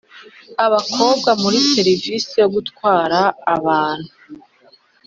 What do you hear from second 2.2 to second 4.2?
yo gutwara abantu